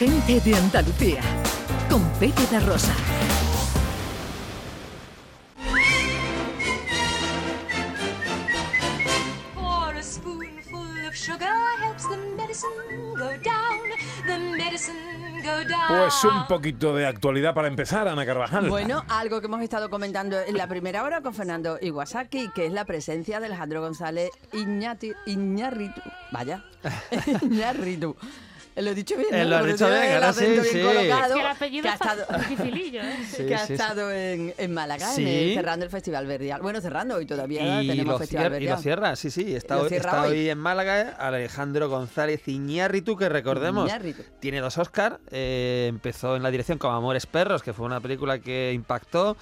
[0.00, 1.20] gente de Andalucía,
[1.90, 2.94] con Pepe da Rosa.
[9.54, 11.52] For a spoonful of sugar
[11.84, 12.70] helps the medicine
[13.14, 13.78] go down,
[14.26, 15.88] the medicine go down.
[15.88, 18.70] Pues un poquito de actualidad para empezar, Ana Carvajal.
[18.70, 22.72] Bueno, algo que hemos estado comentando en la primera hora con Fernando Iwasaki, que es
[22.72, 26.00] la presencia de Alejandro González Iñati, Iñárritu.
[26.32, 26.64] Vaya,
[28.76, 29.50] Lo he dicho bien, Eh, ¿no?
[29.50, 30.80] lo has dicho bien, ahora sí, bien sí.
[30.80, 33.16] colocado, Es que el apellido que ha es estado, ¿eh?
[33.36, 33.72] Sí, que ha sí, sí.
[33.74, 35.26] estado en, en Málaga, en Sí.
[35.28, 36.62] el- cerrando el Festival Verdial.
[36.62, 38.76] Bueno, cerrando hoy todavía Y tenemos Festival cier- y Verdial.
[38.76, 39.54] lo cierra, sí, sí.
[39.54, 40.30] Está, hoy, está hoy.
[40.30, 44.22] hoy en Málaga Alejandro González Iñárritu, que recordemos, Iñárritu.
[44.40, 45.16] tiene dos Oscars.
[45.30, 49.36] empezó en la dirección como Amores Perros, que fue una película que impactó.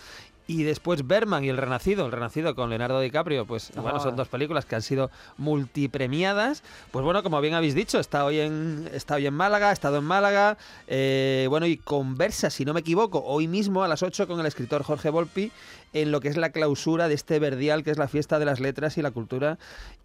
[0.51, 4.17] Y después Berman y El Renacido, El Renacido con Leonardo DiCaprio, pues bueno, son Ah.
[4.17, 6.63] dos películas que han sido multipremiadas.
[6.91, 9.99] Pues bueno, como bien habéis dicho, está hoy en, está hoy en Málaga, ha estado
[9.99, 10.57] en Málaga,
[10.87, 14.47] eh, bueno, y conversa, si no me equivoco, hoy mismo a las 8 con el
[14.47, 15.53] escritor Jorge Volpi
[15.93, 18.61] en lo que es la clausura de este verdial, que es la fiesta de las
[18.61, 19.59] letras y la cultura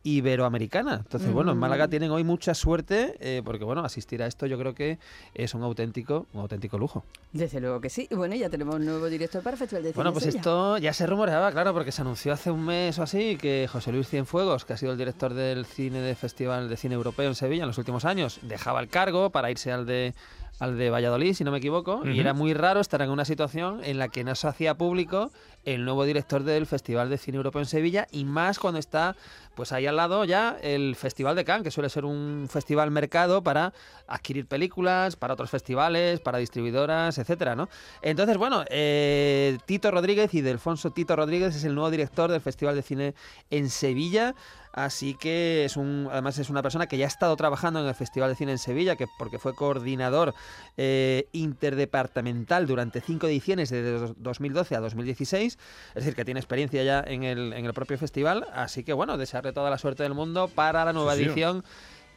[0.03, 0.95] iberoamericana.
[1.03, 4.58] Entonces, bueno, en Málaga tienen hoy mucha suerte, eh, porque bueno, asistir a esto yo
[4.58, 5.00] creo que
[5.34, 7.04] es un auténtico, un auténtico lujo.
[7.31, 8.08] Desde luego que sí.
[8.11, 10.39] Y bueno, ya tenemos un nuevo director para el Festival de Cine Bueno, pues Sevilla.
[10.39, 13.92] esto ya se rumoreaba, claro, porque se anunció hace un mes o así que José
[13.92, 17.36] Luis Cienfuegos, que ha sido el director del cine de Festival de Cine Europeo en
[17.36, 20.14] Sevilla en los últimos años, dejaba el cargo para irse al de
[20.59, 23.82] al de Valladolid, si no me equivoco, y era muy raro estar en una situación
[23.84, 25.32] en la que no se hacía público
[25.66, 29.16] el nuevo director del Festival de Cine Europeo en Sevilla, y más cuando está
[29.56, 33.44] pues ahí al lado ya el Festival de Cannes, que suele ser un festival mercado
[33.44, 33.73] para
[34.08, 37.70] adquirir películas, para otros festivales, para distribuidoras, etcétera, ¿no?
[38.02, 42.76] Entonces, bueno, eh, Tito Rodríguez y Delfonso Tito Rodríguez es el nuevo director del Festival
[42.76, 43.16] de Cine
[43.50, 44.36] en Sevilla.
[44.74, 47.94] Así que es un, además es una persona que ya ha estado trabajando en el
[47.94, 50.34] Festival de Cine en Sevilla, que porque fue coordinador
[50.78, 55.58] eh, interdepartamental durante cinco ediciones de dos- 2012 a 2016,
[55.90, 58.48] es decir, que tiene experiencia ya en el, en el propio festival.
[58.54, 61.26] Así que bueno, desearle toda la suerte del mundo para la nueva Sí, sí.
[61.30, 61.64] edición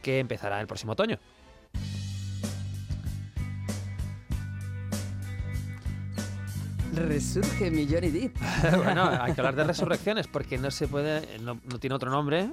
[0.02, 1.18] que empezará el próximo otoño.
[6.96, 8.36] Resurge mi Johnny Depp.
[8.76, 12.48] bueno, hay que hablar de resurrecciones porque no se puede, no, no tiene otro nombre,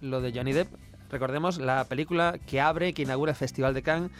[0.00, 0.68] lo de Johnny Depp.
[1.10, 4.10] Recordemos la película que abre, que inaugura el Festival de Cannes.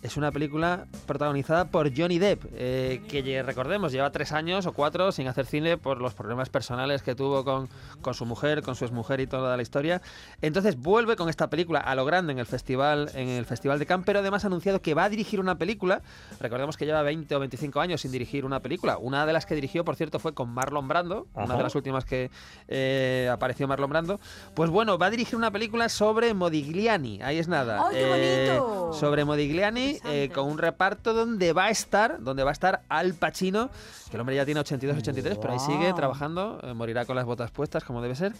[0.00, 5.10] Es una película protagonizada por Johnny Depp, eh, que recordemos lleva tres años o cuatro
[5.10, 7.68] sin hacer cine por los problemas personales que tuvo con,
[8.00, 10.00] con su mujer, con su exmujer y toda la historia.
[10.40, 13.86] Entonces vuelve con esta película a lo grande en el festival, en el Festival de
[13.86, 16.00] Cannes, pero además ha anunciado que va a dirigir una película.
[16.38, 18.98] Recordemos que lleva 20 o 25 años sin dirigir una película.
[18.98, 22.04] Una de las que dirigió, por cierto, fue con Marlon Brando, una de las últimas
[22.04, 22.30] que
[22.68, 24.20] eh, apareció Marlon Brando.
[24.54, 27.20] Pues bueno, va a dirigir una película sobre Modigliani.
[27.20, 27.88] Ahí es nada.
[27.88, 28.78] ¡Ay, qué bonito!
[28.92, 33.14] sobre Modigliani, Eh, con un reparto donde va a estar, donde va a estar Al
[33.14, 33.70] Pacino,
[34.10, 37.24] que el hombre ya tiene 82, 83, pero ahí sigue trabajando, eh, morirá con las
[37.24, 38.32] botas puestas, como debe ser.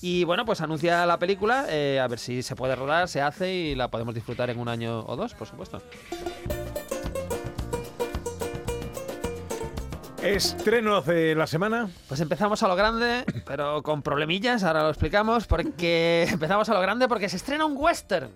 [0.00, 3.52] Y bueno, pues anuncia la película, eh, a ver si se puede rodar, se hace
[3.52, 5.82] y la podemos disfrutar en un año o dos, por supuesto.
[10.22, 11.90] Estrenos de la semana.
[12.06, 16.80] Pues empezamos a lo grande, pero con problemillas, ahora lo explicamos, porque empezamos a lo
[16.80, 18.30] grande porque se estrena un western.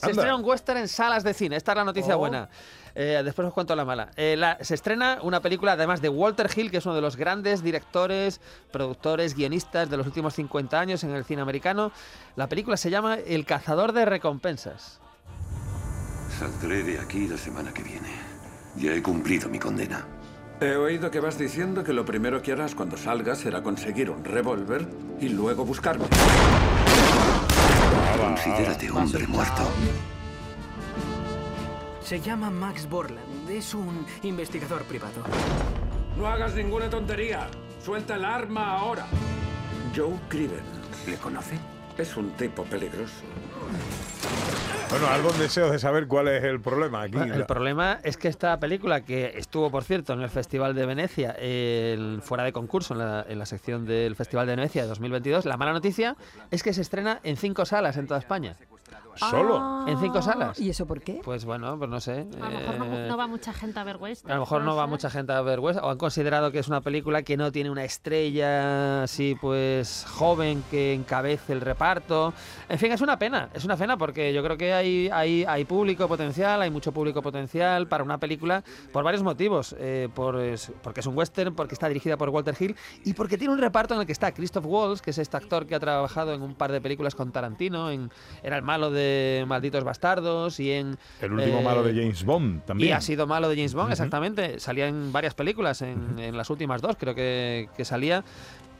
[0.00, 0.22] Se Anda.
[0.22, 2.18] estrena un western en salas de cine, esta es la noticia Oh.
[2.20, 2.48] buena.
[2.94, 4.10] Eh, después os cuento la mala.
[4.16, 7.16] Eh, la- se estrena una película además de Walter Hill, que es uno de los
[7.16, 8.40] grandes directores,
[8.72, 11.92] productores, guionistas de los últimos 50 años en el cine americano.
[12.34, 14.98] La película se llama El cazador de recompensas.
[16.38, 18.08] Saldré de aquí la semana que viene.
[18.76, 20.06] Ya he cumplido mi condena.
[20.60, 24.24] He oído que vas diciendo que lo primero que harás cuando salgas será conseguir un
[24.24, 24.86] revólver
[25.20, 26.06] y luego buscarme.
[28.20, 29.62] Considérate hombre muerto.
[32.02, 33.48] Se llama Max Borland.
[33.50, 35.22] Es un investigador privado.
[36.16, 37.48] No hagas ninguna tontería.
[37.84, 39.06] Suelta el arma ahora.
[39.94, 40.64] Joe Criven.
[41.06, 41.58] ¿Le conoce?
[41.96, 43.22] Es un tipo peligroso.
[44.90, 47.16] Bueno, algún deseo de saber cuál es el problema aquí.
[47.16, 51.30] El problema es que esta película, que estuvo, por cierto, en el Festival de Venecia,
[51.38, 52.94] el- fuera de concurso,
[53.28, 56.16] en la sección del Festival de Venecia de 2022, la mala noticia
[56.50, 58.56] es que se estrena en cinco salas en toda España.
[59.16, 59.86] Solo.
[59.88, 60.58] ¿En cinco salas?
[60.60, 61.20] ¿Y eso por qué?
[61.24, 62.26] Pues bueno, pues no sé.
[62.40, 64.30] A lo mejor no, eh, no va mucha gente a ver western.
[64.32, 66.68] a lo mejor no va mucha gente a ver West, o han considerado que es
[66.68, 72.32] una película que no tiene una estrella así pues joven que encabece el reparto.
[72.68, 75.64] En fin, es una pena, es una pena porque yo creo que hay, hay, hay
[75.64, 78.62] público potencial, hay mucho público potencial para una película
[78.92, 79.74] por varios motivos.
[79.78, 83.38] Eh, por, es- porque es un western, porque está dirigida por Walter Hill y porque
[83.38, 85.80] tiene un reparto en el que está Christoph Waltz, que es este actor que ha
[85.80, 88.10] trabajado en un par de películas con Tarantino, en,
[88.42, 88.99] era el malo de
[89.46, 90.96] Malditos Bastardos y en...
[91.20, 92.90] El último eh, malo de James Bond también.
[92.90, 94.60] Y ha sido malo de James Bond, exactamente.
[94.60, 98.24] Salía en varias películas, en, en las últimas dos creo que, que salía.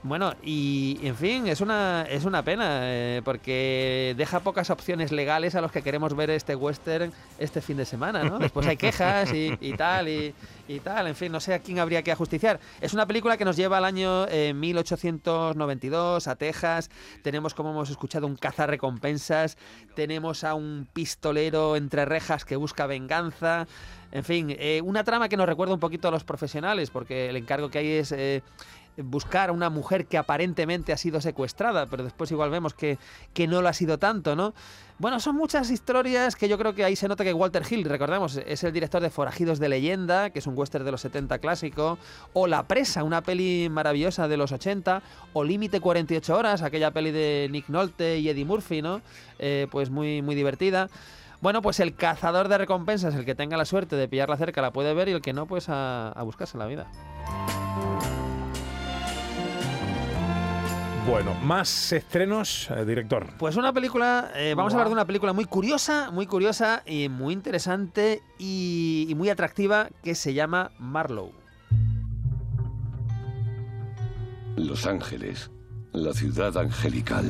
[0.03, 5.55] Bueno, y en fin, es una, es una pena, eh, porque deja pocas opciones legales
[5.55, 8.39] a los que queremos ver este western este fin de semana, ¿no?
[8.39, 10.35] Después hay quejas y, y tal, y,
[10.69, 12.61] y tal, en fin, no sé a quién habría que ajusticiar.
[12.81, 16.89] Es una película que nos lleva al año eh, 1892, a Texas,
[17.23, 19.59] tenemos, como hemos escuchado, un cazarrecompensas,
[19.95, 23.67] tenemos a un pistolero entre rejas que busca venganza,
[24.13, 27.37] en fin, eh, una trama que nos recuerda un poquito a los profesionales, porque el
[27.37, 28.43] encargo que hay es eh,
[28.97, 32.99] buscar a una mujer que aparentemente ha sido secuestrada, pero después igual vemos que,
[33.33, 34.55] que no lo ha sido tanto, ¿no?
[34.99, 38.37] Bueno, son muchas historias que yo creo que ahí se nota que Walter Hill, recordemos,
[38.37, 41.99] es el director de Forajidos de Leyenda, que es un western de los 70 clásico,
[42.35, 45.03] o La Presa, una peli maravillosa de los 80,
[45.33, 49.01] o Límite 48 horas, aquella peli de Nick Nolte y Eddie Murphy, ¿no?
[49.39, 50.91] Eh, pues muy, muy divertida.
[51.41, 54.71] Bueno, pues el cazador de recompensas, el que tenga la suerte de pillarla cerca, la
[54.71, 56.87] puede ver y el que no, pues a buscarse la vida.
[61.07, 63.27] Bueno, más estrenos, eh, director.
[63.39, 67.09] Pues una película, eh, vamos a hablar de una película muy curiosa, muy curiosa y
[67.09, 71.33] muy interesante y, y muy atractiva que se llama Marlowe.
[74.57, 75.51] Los Ángeles,
[75.93, 77.27] la ciudad angelical.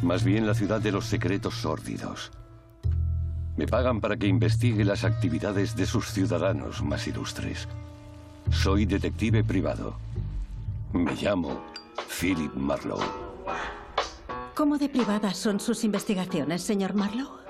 [0.00, 2.30] Más bien la ciudad de los secretos sórdidos.
[3.56, 7.68] Me pagan para que investigue las actividades de sus ciudadanos más ilustres.
[8.50, 9.96] Soy detective privado.
[10.92, 11.60] Me llamo
[12.20, 13.02] Philip Marlowe.
[14.54, 17.40] ¿Cómo de privadas son sus investigaciones, señor Marlowe?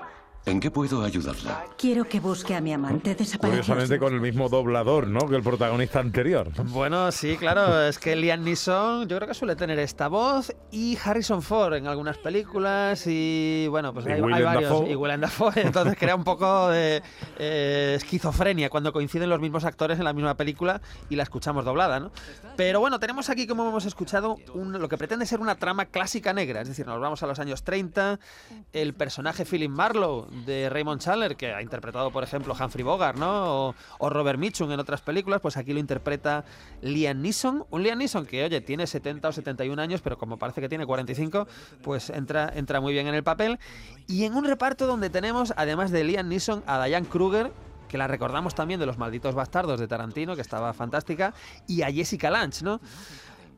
[0.43, 1.65] ¿En qué puedo ayudarla?
[1.77, 3.61] Quiero que busque a mi amante desaparecido.
[3.63, 5.27] Curiosamente con el mismo doblador, ¿no?
[5.29, 6.49] Que el protagonista anterior.
[6.65, 10.97] Bueno, sí, claro, es que Liam Neeson yo creo que suele tener esta voz y
[11.03, 14.63] Harrison Ford en algunas películas y bueno, pues Y hay, varios.
[14.71, 14.89] Dafoe.
[14.91, 17.03] Y Willem Dafoe, entonces crea un poco de
[17.37, 21.99] eh, esquizofrenia cuando coinciden los mismos actores en la misma película y la escuchamos doblada,
[21.99, 22.11] ¿no?
[22.57, 26.33] Pero bueno, tenemos aquí, como hemos escuchado, un- lo que pretende ser una trama clásica
[26.33, 28.19] negra, es decir, nos vamos a los años 30,
[28.73, 33.75] el personaje Philip Marlowe de Raymond Chandler, que ha interpretado, por ejemplo, Humphrey Bogart, ¿no?
[33.99, 36.43] O, Robert Mitchum en otras películas, pues aquí lo interpreta
[36.81, 37.65] Liam Neeson.
[37.69, 40.85] Un Liam Neeson que, oye, tiene 70 o 71 años, pero como parece que tiene
[40.85, 41.47] 45,
[41.81, 43.59] pues entra, entra muy bien en el papel.
[44.07, 47.51] Y en un reparto donde tenemos, además de Liam Neeson, a Diane Kruger,
[47.91, 51.33] que la recordamos también de Los Malditos Bastardos de Tarantino, que estaba fantástica,
[51.67, 52.79] y a Jessica Lange, ¿no?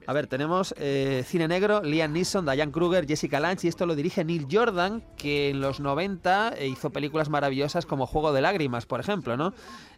[0.05, 3.95] A ver, tenemos eh, cine negro, Liam Neeson, Diane Kruger, Jessica Lange, y esto lo
[3.95, 8.85] dirige Neil Jordan, que en los 90 eh, hizo películas maravillosas como Juego de Lágrimas,
[8.85, 9.53] por ejemplo, ¿no?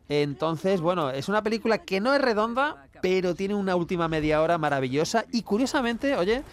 [0.07, 4.59] Entonces, bueno, es una película que no es redonda, pero tiene una última media hora
[4.59, 6.43] maravillosa y curiosamente, oye,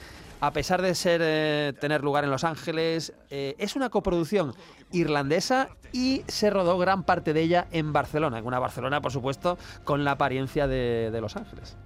[0.41, 4.55] a pesar de ser eh, tener lugar en Los Ángeles, es una coproducción
[4.91, 8.41] irlandesa y se rodó gran parte de ella en Barcelona.
[8.43, 11.77] Una Barcelona, por supuesto, con la apariencia de Los Ángeles.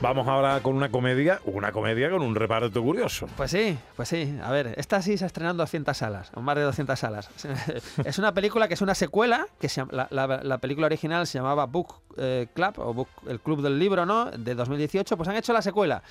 [0.00, 3.26] Vamos ahora con una comedia, una comedia con un reparto curioso.
[3.36, 4.34] Pues sí, pues sí.
[4.42, 7.28] A ver, esta sí se ha estrenado en 200 salas, o más de 200 salas.
[8.04, 11.26] Es una película que es una secuela, que se llama- la, la- la película original
[11.26, 14.30] se llamaba Book eh, Club, o Book- el Club del Libro, ¿no?
[14.30, 16.02] De 2018, pues han hecho la secuela.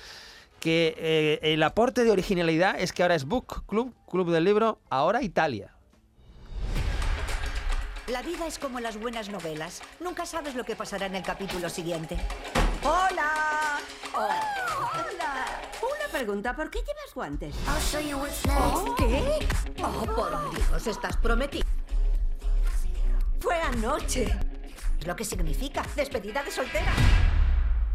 [0.60, 4.78] Que eh, el aporte de originalidad es que ahora es Book Club, Club del Libro,
[4.88, 5.74] ahora Italia.
[8.06, 9.82] La vida es como las buenas novelas.
[9.98, 12.16] Nunca sabes lo que pasará en el capítulo siguiente.
[12.82, 13.49] ¡Hola!
[16.20, 17.54] Pregunta, ¿por qué llevas guantes?
[17.66, 19.38] Oh, ¿Qué?
[19.82, 21.64] Oh, por Dios, estás prometido.
[23.40, 24.24] Fue anoche.
[24.98, 26.92] Es lo que significa despedida de soltera.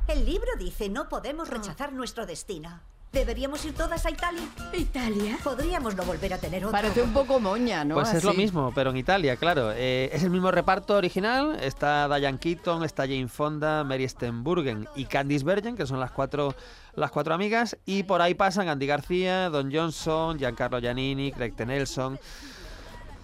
[0.07, 2.81] El libro dice no podemos rechazar nuestro destino.
[3.15, 4.43] ¿Deberíamos ir todas a Italia?
[4.73, 5.37] ¿Italia?
[5.41, 6.73] Podríamos no volver a tener otro.
[6.73, 7.95] Parece un poco moña, ¿no?
[7.95, 9.71] Pues es lo mismo, pero en Italia, claro.
[9.71, 11.57] Eh, es el mismo reparto original.
[11.61, 16.55] Está Diane Keaton, está Jane Fonda, Mary Stenburgen y Candice Bergen, que son las cuatro,
[16.95, 17.77] las cuatro amigas.
[17.85, 21.65] Y por ahí pasan Andy García, Don Johnson, Giancarlo Giannini, Craig T.
[21.65, 22.19] Nelson.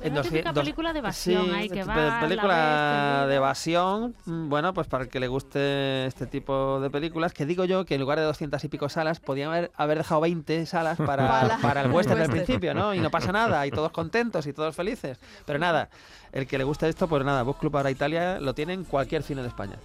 [0.04, 3.18] En Una típica dos- película de evasión sí, ahí que pe- va a la película
[3.22, 4.16] vez, de evasión.
[4.25, 7.86] mm, Bueno, pues para el que le guste este tipo de películas, que digo yo
[7.86, 11.28] que en lugar de 200 y pico salas, podían haber, haber dejado 20 salas para,
[11.30, 12.96] Para- para el western del principio, ¿no?
[12.96, 15.20] Y no pasa nada, y todos contentos y todos felices.
[15.46, 15.90] Pero nada,
[16.32, 19.22] el que le guste esto, pues nada, Book Club para Italia lo tiene en cualquier
[19.22, 19.75] cine de España.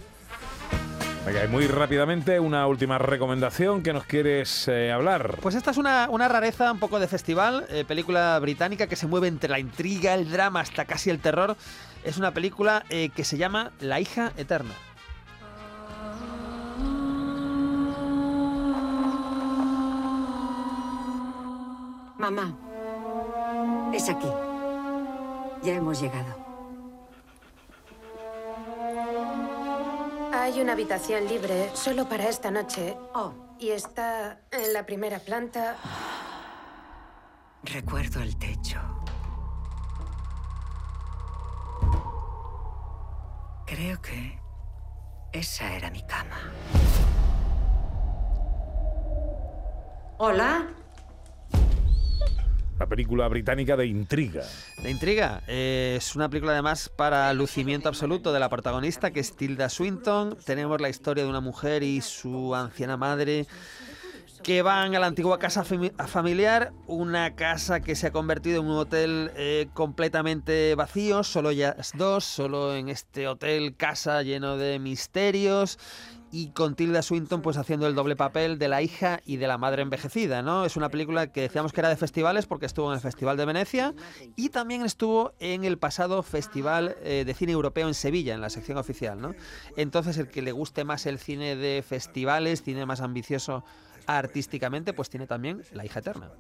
[1.27, 5.39] Venga, muy rápidamente, una última recomendación que nos quieres eh, hablar.
[5.43, 9.09] Pues esta es una, una, rareza un poco de festival, eh, película británica que se
[9.09, 11.57] mueve entre la intriga, el drama, hasta casi el terror.
[12.05, 14.71] Es una película eh, que se llama La hija eterna.
[22.19, 22.57] Mamá,
[23.93, 24.29] es aquí.
[25.65, 26.46] Ya hemos llegado.
[30.47, 32.97] Hay una habitación libre solo para esta noche.
[33.15, 33.33] Oh.
[33.59, 35.75] Y está en la primera planta.
[37.65, 38.79] Recuerdo el techo.
[43.67, 44.39] Creo que
[45.33, 46.53] esa era mi cama.
[50.19, 50.69] ¿Hola?
[52.79, 54.43] La película británica de intriga.
[54.83, 55.43] De intriga.
[55.47, 60.37] Eh, es una película además para lucimiento absoluto de la protagonista, que es Tilda Swinton.
[60.45, 63.47] Tenemos la historia de una mujer y su anciana madre
[64.47, 68.69] que van a la antigua casa fami- familiar, una casa que se ha convertido en
[68.69, 74.79] un hotel eh, completamente vacío, solo ellas dos, solo en este hotel casa lleno de
[74.79, 75.81] misterios
[76.31, 79.59] y con Tilda Swinton pues haciendo el doble papel de la hija y de la
[79.59, 80.65] madre envejecida, ¿no?
[80.65, 83.47] Es una película que decíamos que era de festivales porque estuvo en el Festival de
[83.47, 83.95] Venecia
[84.37, 88.51] y también estuvo en el pasado Festival eh, de Cine Europeo en Sevilla, en la
[88.51, 89.35] sección oficial, ¿no?
[89.77, 93.65] Entonces el que le guste más el cine de festivales, cine más ambicioso
[94.07, 96.31] artísticamente, pues tiene también La hija eterna.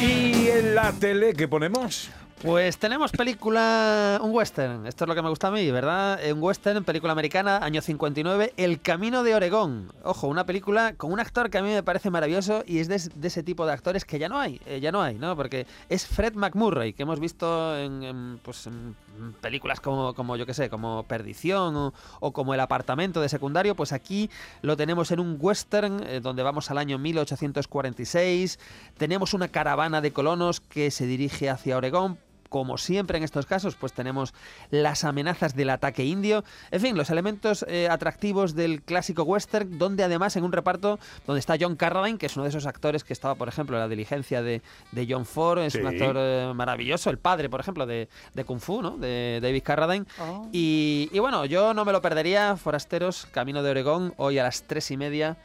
[0.00, 2.10] ¿Y en la tele qué ponemos?
[2.42, 6.18] Pues tenemos película, un western, esto es lo que me gusta a mí, ¿verdad?
[6.32, 9.92] Un western, película americana, año 59, El Camino de Oregón.
[10.02, 12.96] Ojo, una película con un actor que a mí me parece maravilloso y es de,
[12.96, 15.36] ese tipo de actores que ya no hay, eh, ya no hay, ¿no?
[15.36, 18.96] Porque es Fred McMurray, que hemos visto en, en, pues, en
[19.40, 23.76] películas como, como yo que sé, como Perdición o, o como El Apartamento de secundario,
[23.76, 24.30] pues aquí
[24.62, 28.58] lo tenemos en un western eh, donde vamos al año 1846,
[28.98, 32.18] tenemos una caravana de colonos que se dirige hacia Oregón,
[32.52, 34.34] como siempre en estos casos, pues tenemos
[34.70, 36.44] las amenazas del ataque indio.
[36.70, 41.40] En fin, los elementos eh, atractivos del clásico western, donde además en un reparto donde
[41.40, 43.88] está John Carradine, que es uno de esos actores que estaba, por ejemplo, en la
[43.88, 48.10] diligencia de, de John Ford, es un actor eh, maravilloso, el padre, por ejemplo, de,
[48.34, 48.98] de Kung Fu, ¿no?
[48.98, 50.04] De David Carradine.
[50.52, 54.64] Y, y bueno, yo no me lo perdería, Forasteros, Camino de Oregón, hoy a las
[54.64, 55.38] tres y media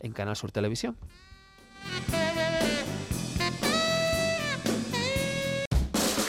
[0.00, 0.98] en Canal Sur Televisión.